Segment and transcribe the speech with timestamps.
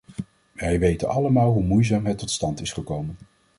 [0.51, 3.15] Wij weten allemaal hoe moeizaam het tot stand is gekomen.